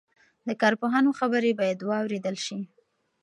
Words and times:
د 0.47 0.49
کارپوهانو 0.61 1.17
خبرې 1.19 1.51
باید 1.59 1.79
واورېدل 1.89 2.35
شي. 2.45 2.59